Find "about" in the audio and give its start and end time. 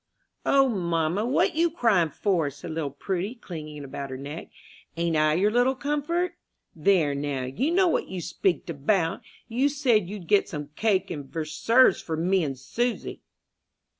3.83-4.09, 8.71-9.21